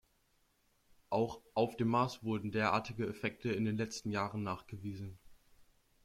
[1.11, 5.19] Auch auf dem Mars wurden derartige Effekte in den letzten Jahren nachgewiesen.